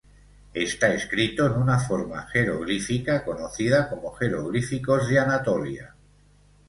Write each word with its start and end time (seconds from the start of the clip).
Está 0.55 0.95
escrito 0.95 1.45
en 1.45 1.51
una 1.61 1.77
forma 1.77 2.23
jeroglífica 2.29 3.23
conocida 3.23 3.87
como 3.87 4.11
jeroglíficos 4.13 5.07
de 5.07 5.19
Anatolia. 5.19 5.93